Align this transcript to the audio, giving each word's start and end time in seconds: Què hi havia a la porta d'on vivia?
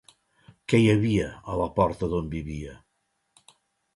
Què 0.71 0.79
hi 0.83 0.87
havia 0.93 1.27
a 1.55 1.59
la 1.59 1.67
porta 1.77 2.09
d'on 2.13 2.33
vivia? 2.33 2.73